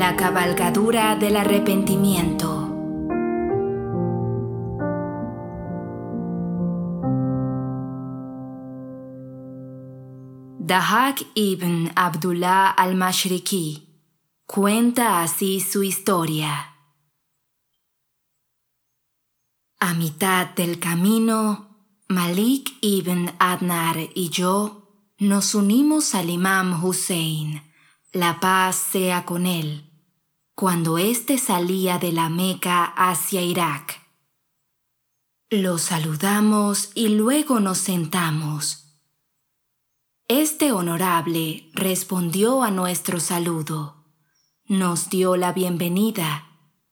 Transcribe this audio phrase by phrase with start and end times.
[0.00, 2.48] La cabalgadura del arrepentimiento.
[10.58, 14.00] Dahak ibn Abdullah al-Mashriki
[14.46, 16.74] cuenta así su historia.
[19.80, 21.76] A mitad del camino,
[22.08, 27.62] Malik ibn Adnar y yo nos unimos al imam Hussein,
[28.14, 29.89] la paz sea con él,
[30.60, 34.06] cuando éste salía de la Meca hacia Irak.
[35.48, 38.80] Lo saludamos y luego nos sentamos
[40.28, 44.04] este honorable respondió a nuestro saludo,
[44.64, 46.46] nos dio la bienvenida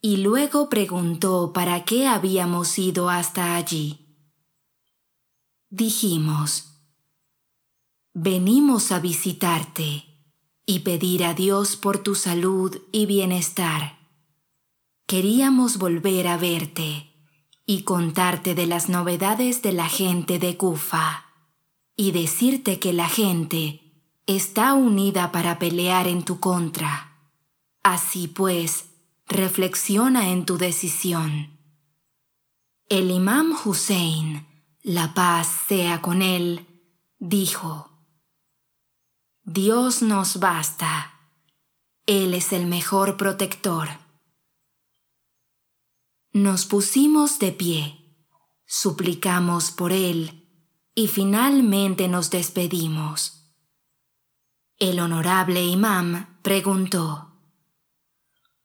[0.00, 4.06] y luego preguntó para qué habíamos ido hasta allí.
[5.68, 6.80] Dijimos,
[8.12, 10.13] venimos a visitarte
[10.66, 13.98] y pedir a Dios por tu salud y bienestar.
[15.06, 17.10] Queríamos volver a verte
[17.66, 21.26] y contarte de las novedades de la gente de Kufa
[21.96, 23.80] y decirte que la gente
[24.26, 27.18] está unida para pelear en tu contra.
[27.82, 28.86] Así pues,
[29.26, 31.58] reflexiona en tu decisión.
[32.88, 34.46] El imam Hussein,
[34.82, 36.66] la paz sea con él,
[37.18, 37.90] dijo,
[39.46, 41.20] Dios nos basta,
[42.06, 43.90] Él es el mejor protector.
[46.32, 48.16] Nos pusimos de pie,
[48.64, 50.48] suplicamos por Él,
[50.94, 53.52] y finalmente nos despedimos.
[54.78, 57.30] El honorable imam preguntó,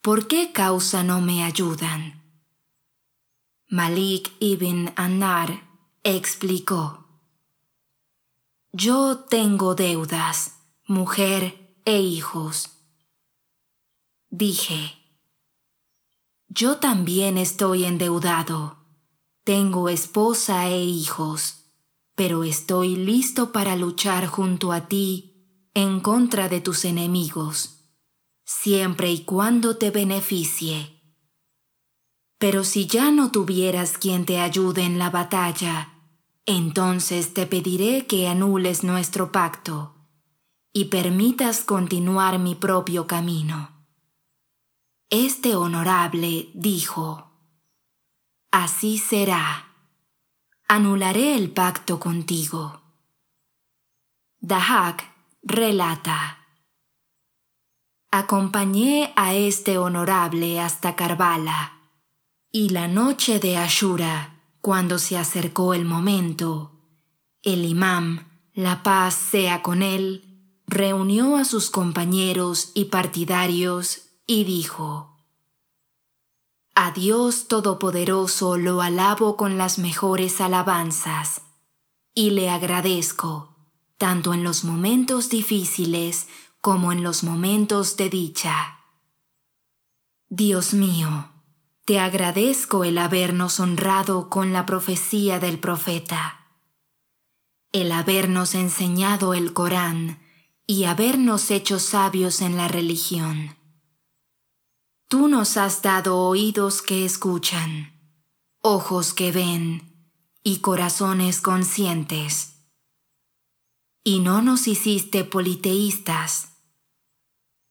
[0.00, 2.20] ¿Por qué causa no me ayudan?
[3.68, 5.68] Malik ibn Anar
[6.02, 7.06] explicó,
[8.72, 12.70] Yo tengo deudas, mujer e hijos.
[14.30, 14.94] Dije,
[16.48, 18.78] Yo también estoy endeudado,
[19.44, 21.64] tengo esposa e hijos
[22.14, 27.80] pero estoy listo para luchar junto a ti en contra de tus enemigos,
[28.44, 31.00] siempre y cuando te beneficie.
[32.38, 35.94] Pero si ya no tuvieras quien te ayude en la batalla,
[36.46, 39.93] entonces te pediré que anules nuestro pacto
[40.74, 43.86] y permitas continuar mi propio camino.
[45.08, 47.30] Este honorable dijo,
[48.50, 49.70] Así será
[50.68, 52.80] anularé el pacto contigo.
[54.40, 55.04] Dahak
[55.42, 56.38] relata.
[58.10, 61.80] Acompañé a este honorable hasta Karbala,
[62.50, 66.72] y la noche de Ashura, cuando se acercó el momento,
[67.42, 70.33] el imam, la paz sea con él,
[70.66, 75.14] reunió a sus compañeros y partidarios y dijo,
[76.76, 81.42] a Dios Todopoderoso lo alabo con las mejores alabanzas
[82.14, 83.54] y le agradezco,
[83.96, 86.26] tanto en los momentos difíciles
[86.60, 88.80] como en los momentos de dicha.
[90.28, 91.30] Dios mío,
[91.84, 96.48] te agradezco el habernos honrado con la profecía del profeta,
[97.70, 100.23] el habernos enseñado el Corán
[100.66, 103.56] y habernos hecho sabios en la religión
[105.14, 107.92] Tú nos has dado oídos que escuchan,
[108.62, 110.10] ojos que ven
[110.42, 112.66] y corazones conscientes.
[114.02, 116.54] Y no nos hiciste politeístas.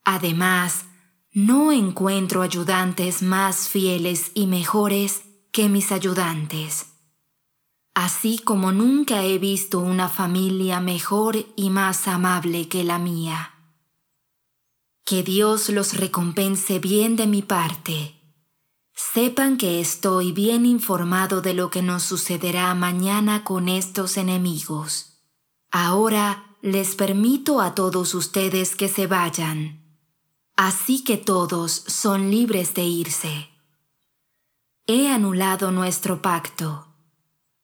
[0.06, 0.86] Además,
[1.34, 6.93] no encuentro ayudantes más fieles y mejores que mis ayudantes,
[7.94, 13.54] así como nunca he visto una familia mejor y más amable que la mía.
[15.06, 18.20] Que Dios los recompense bien de mi parte.
[18.96, 25.20] Sepan que estoy bien informado de lo que nos sucederá mañana con estos enemigos.
[25.72, 29.84] Ahora les permito a todos ustedes que se vayan.
[30.56, 33.50] Así que todos son libres de irse.
[34.86, 36.93] He anulado nuestro pacto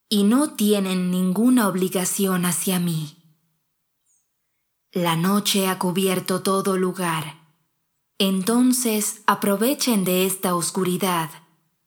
[0.09, 3.15] y no tienen ninguna obligación hacia mí.
[4.91, 7.37] La noche ha cubierto todo lugar.
[8.17, 11.29] Entonces aprovechen de esta oscuridad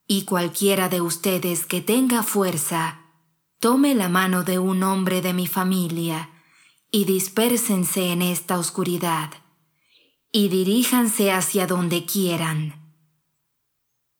[0.06, 3.00] y cualquiera de ustedes que tenga fuerza,
[3.58, 6.30] tome la mano de un hombre de mi familia
[6.92, 9.30] y dispérsense en esta oscuridad
[10.30, 12.94] y diríjanse hacia donde quieran.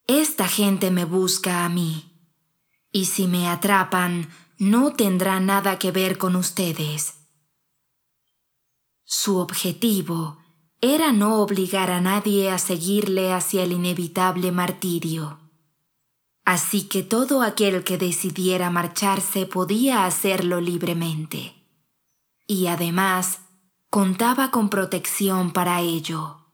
[0.07, 2.12] Esta gente me busca a mí,
[2.93, 4.29] y si me atrapan,
[4.59, 7.15] no tendrá nada que ver con ustedes
[9.15, 10.39] su objetivo
[10.81, 15.39] era no obligar a nadie a seguirle hacia el inevitable martirio.
[16.47, 21.55] Así que todo aquel que decidiera marcharse podía hacerlo libremente.
[22.47, 23.41] Y además,
[23.91, 26.47] contaba con protección para ello.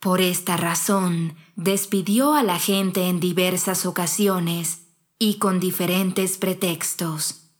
[0.00, 4.81] Por esta razón, despidió a la gente en diversas ocasiones
[5.24, 7.52] y con diferentes pretextos.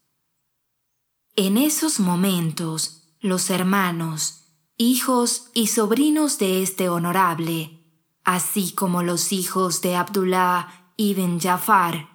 [1.37, 4.49] En esos momentos, los hermanos,
[4.79, 7.79] hijos y sobrinos de este honorable,
[8.25, 12.09] así como los hijos de Abdullah ibn Jafar,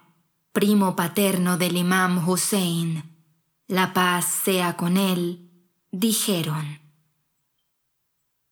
[0.52, 3.16] primo paterno del imam Hussein,
[3.68, 5.50] la paz sea con él,
[5.90, 6.78] dijeron,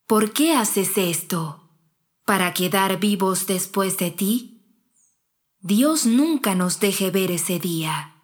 [0.07, 1.63] ¿Por qué haces esto?
[2.25, 4.56] para quedar vivos después de ti?
[5.67, 8.15] Dios nunca nos deje ver ese día.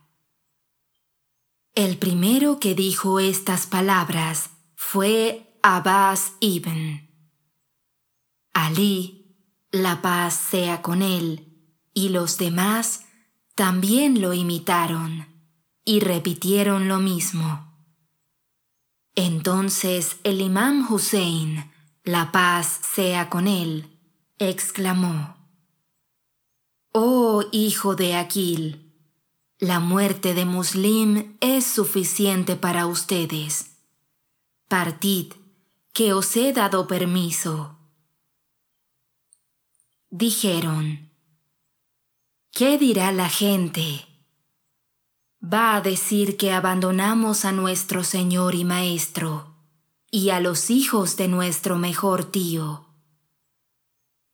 [1.74, 7.10] El primero que dijo estas palabras fue Abbas ibn.
[8.52, 9.34] Ali,
[9.72, 11.48] la paz sea con él,
[11.92, 13.06] y los demás
[13.56, 15.26] también lo imitaron
[15.84, 17.74] y repitieron lo mismo.
[19.16, 21.72] Entonces el imam Hussein,
[22.04, 23.98] la paz sea con él,
[24.38, 25.41] exclamó.
[26.94, 28.92] Oh hijo de Aquil,
[29.58, 33.78] la muerte de Muslim es suficiente para ustedes.
[34.68, 35.32] Partid,
[35.94, 37.78] que os he dado permiso.
[40.10, 41.10] Dijeron,
[42.50, 44.04] ¿qué dirá la gente?
[45.42, 49.56] Va a decir que abandonamos a nuestro Señor y Maestro
[50.10, 52.91] y a los hijos de nuestro mejor tío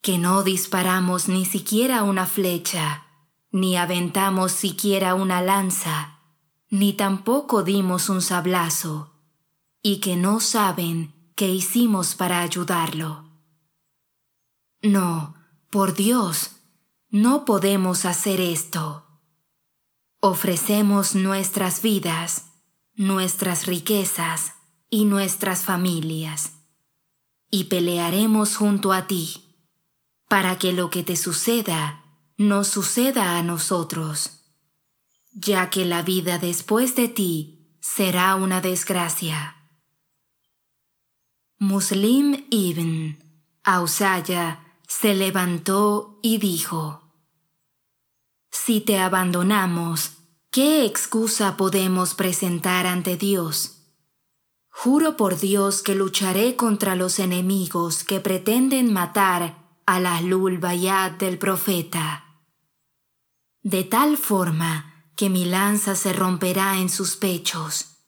[0.09, 3.05] que no disparamos ni siquiera una flecha,
[3.51, 6.21] ni aventamos siquiera una lanza,
[6.71, 9.13] ni tampoco dimos un sablazo,
[9.83, 13.29] y que no saben qué hicimos para ayudarlo.
[14.81, 15.35] No,
[15.69, 16.53] por Dios,
[17.11, 19.05] no podemos hacer esto.
[20.21, 22.47] Ofrecemos nuestras vidas,
[22.95, 24.55] nuestras riquezas
[24.89, 26.53] y nuestras familias,
[27.51, 29.45] y pelearemos junto a ti
[30.29, 32.05] para que lo que te suceda
[32.37, 34.45] no suceda a nosotros,
[35.33, 39.57] ya que la vida después de ti será una desgracia.
[41.59, 43.19] Muslim ibn
[43.65, 47.03] Ausaya se levantó y dijo,
[48.51, 50.13] Si te abandonamos,
[50.51, 53.79] ¿qué excusa podemos presentar ante Dios?
[54.69, 60.21] Juro por Dios que lucharé contra los enemigos que pretenden matar a la
[60.61, 62.43] Bayat del profeta.
[63.63, 68.05] De tal forma que mi lanza se romperá en sus pechos.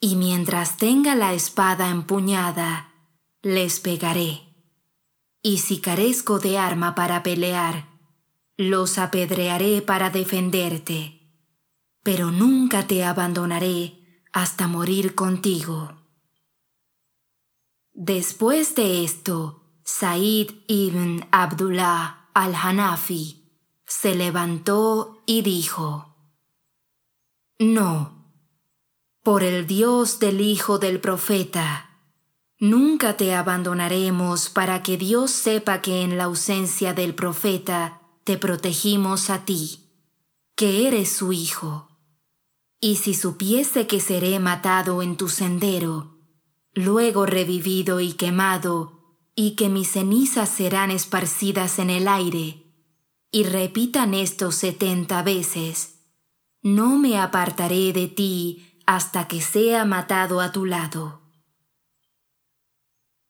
[0.00, 2.94] Y mientras tenga la espada empuñada,
[3.42, 4.40] les pegaré.
[5.42, 7.90] Y si carezco de arma para pelear,
[8.56, 11.20] los apedrearé para defenderte,
[12.02, 15.98] pero nunca te abandonaré hasta morir contigo.
[17.92, 23.42] Después de esto, Said ibn Abdullah al-Hanafi
[23.86, 26.14] se levantó y dijo,
[27.58, 28.30] No,
[29.22, 32.02] por el Dios del Hijo del Profeta,
[32.58, 39.30] nunca te abandonaremos para que Dios sepa que en la ausencia del Profeta te protegimos
[39.30, 39.86] a ti,
[40.54, 41.88] que eres su Hijo.
[42.78, 46.18] Y si supiese que seré matado en tu sendero,
[46.74, 48.97] luego revivido y quemado,
[49.40, 52.66] y que mis cenizas serán esparcidas en el aire,
[53.30, 56.00] y repitan esto setenta veces,
[56.60, 61.22] no me apartaré de ti hasta que sea matado a tu lado.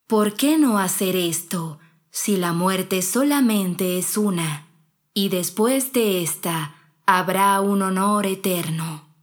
[0.07, 1.79] ¿Por qué no hacer esto
[2.11, 4.67] si la muerte solamente es una,
[5.13, 6.75] y después de esta
[7.05, 9.15] habrá un honor eterno?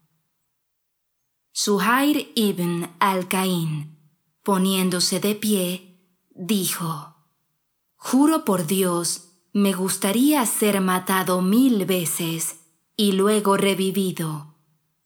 [1.52, 3.98] Suhair ibn al-Caín,
[4.44, 5.85] poniéndose de pie,
[6.36, 7.16] dijo,
[7.96, 12.58] Juro por Dios, me gustaría ser matado mil veces
[12.96, 14.54] y luego revivido,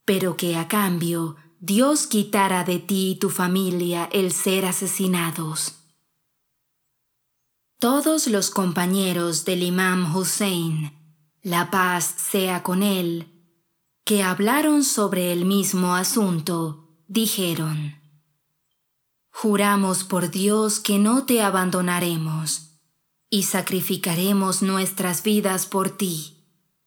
[0.05, 5.75] pero que a cambio Dios quitara de ti y tu familia el ser asesinados.
[7.79, 10.91] Todos los compañeros del imam Hussein,
[11.41, 13.27] la paz sea con él,
[14.03, 17.98] que hablaron sobre el mismo asunto, dijeron,
[19.41, 22.71] Juramos por Dios que no te abandonaremos
[23.29, 26.43] y sacrificaremos nuestras vidas por ti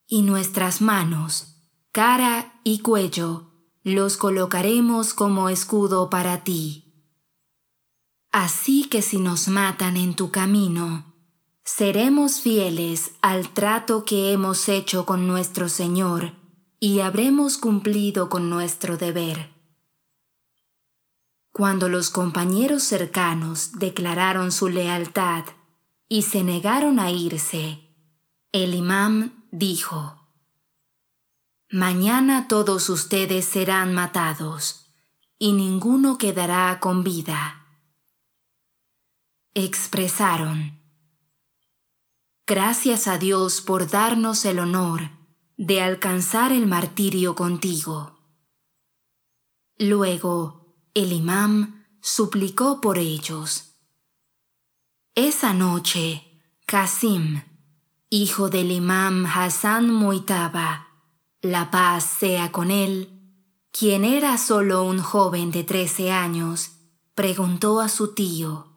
[0.07, 3.55] y nuestras manos, cara y cuello
[3.85, 6.93] los colocaremos como escudo para ti.
[8.33, 11.15] Así que si nos matan en tu camino,
[11.65, 16.35] seremos fieles al trato que hemos hecho con nuestro Señor
[16.79, 19.62] y habremos cumplido con nuestro deber.
[21.53, 25.45] Cuando los compañeros cercanos declararon su lealtad
[26.09, 27.91] y se negaron a irse,
[28.53, 30.29] el imam dijo,
[31.71, 34.87] Mañana todos ustedes serán matados
[35.39, 37.67] y ninguno quedará con vida.
[39.55, 40.81] Expresaron,
[42.47, 45.11] Gracias a Dios por darnos el honor
[45.57, 48.19] de alcanzar el martirio contigo.
[49.79, 50.62] Luego,
[50.95, 53.77] el imam suplicó por ellos.
[55.15, 57.43] Esa noche, Qasim,
[58.11, 60.89] hijo del imam Hassan Muitaba,
[61.41, 63.09] la paz sea con él,
[63.71, 66.73] quien era solo un joven de trece años,
[67.15, 68.77] preguntó a su tío,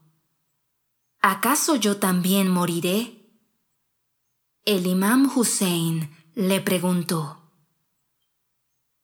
[1.21, 3.29] ¿acaso yo también moriré?
[4.63, 7.41] El imam Hussein le preguntó,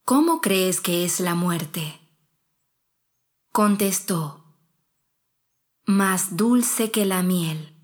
[0.06, 2.01] ¿Cómo crees que es la muerte?
[3.52, 4.46] Contestó,
[5.84, 7.76] más dulce que la miel.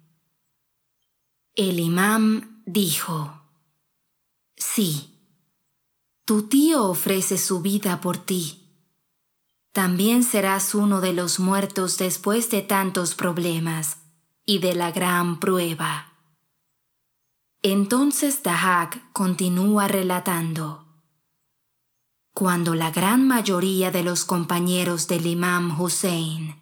[1.55, 3.41] El imam dijo,
[4.55, 5.19] sí,
[6.23, 8.63] tu tío ofrece su vida por ti.
[9.73, 13.97] También serás uno de los muertos después de tantos problemas
[14.45, 16.13] y de la gran prueba.
[17.61, 20.86] Entonces Dahak continúa relatando.
[22.37, 26.61] Cuando la gran mayoría de los compañeros del imam Hussein,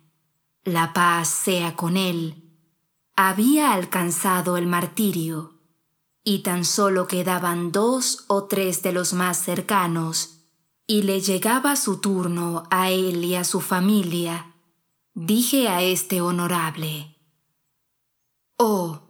[0.63, 2.49] la paz sea con él,
[3.17, 5.59] había alcanzado el martirio,
[6.23, 10.45] y tan solo quedaban dos o tres de los más cercanos,
[10.87, 14.55] y le llegaba su turno a él y a su familia,
[15.13, 17.17] dije a este honorable,
[18.55, 19.01] Oh,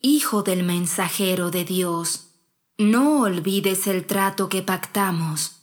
[0.00, 2.28] Hijo del mensajero de Dios,
[2.78, 5.55] no olvides el trato que pactamos.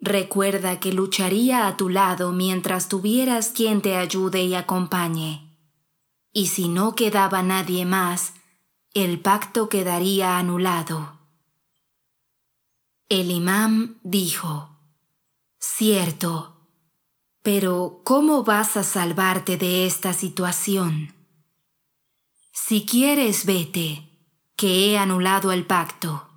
[0.00, 5.54] Recuerda que lucharía a tu lado mientras tuvieras quien te ayude y acompañe.
[6.32, 8.32] Y si no quedaba nadie más,
[8.94, 11.18] el pacto quedaría anulado.
[13.10, 14.70] El imam dijo,
[15.58, 16.56] Cierto,
[17.42, 21.14] pero ¿cómo vas a salvarte de esta situación?
[22.52, 24.08] Si quieres, vete,
[24.56, 26.29] que he anulado el pacto.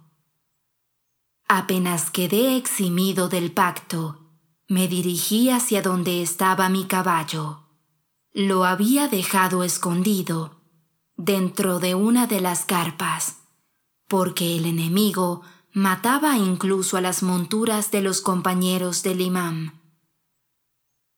[1.48, 4.20] Apenas quedé eximido del pacto,
[4.68, 7.68] me dirigí hacia donde estaba mi caballo.
[8.32, 10.62] Lo había dejado escondido
[11.16, 13.38] dentro de una de las carpas,
[14.08, 19.80] porque el enemigo mataba incluso a las monturas de los compañeros del imam.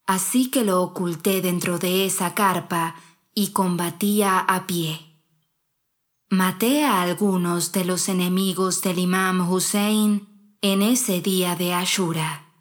[0.05, 2.95] Así que lo oculté dentro de esa carpa
[3.33, 5.04] y combatía a pie.
[6.29, 12.51] Maté a algunos de los enemigos del imam Hussein en ese día de Ashura,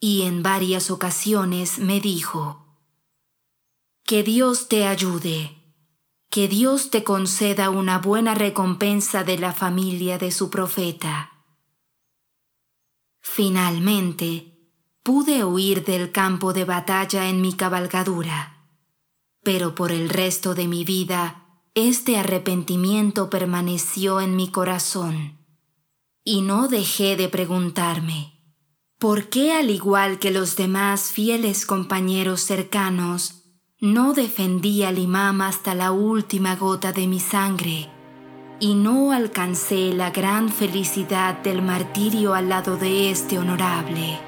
[0.00, 2.76] y en varias ocasiones me dijo,
[4.04, 5.62] Que Dios te ayude,
[6.28, 11.44] que Dios te conceda una buena recompensa de la familia de su profeta.
[13.20, 14.58] Finalmente,
[15.04, 18.58] pude huir del campo de batalla en mi cabalgadura
[19.48, 21.37] pero por el resto de mi vida
[21.86, 25.38] este arrepentimiento permaneció en mi corazón.
[26.24, 28.42] Y no dejé de preguntarme,
[28.98, 33.44] ¿por qué al igual que los demás fieles compañeros cercanos,
[33.80, 37.88] no defendí al imam hasta la última gota de mi sangre
[38.58, 44.27] y no alcancé la gran felicidad del martirio al lado de este honorable?